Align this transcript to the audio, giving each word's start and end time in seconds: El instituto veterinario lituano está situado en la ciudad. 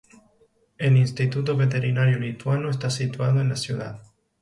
El 0.79 0.97
instituto 0.97 1.55
veterinario 1.55 2.17
lituano 2.17 2.71
está 2.71 2.89
situado 2.89 3.39
en 3.39 3.49
la 3.49 3.55
ciudad. 3.55 4.01